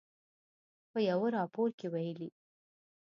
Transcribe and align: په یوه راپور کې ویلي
په 0.91 0.99
یوه 1.09 1.27
راپور 1.37 1.69
کې 1.79 1.87
ویلي 1.93 2.29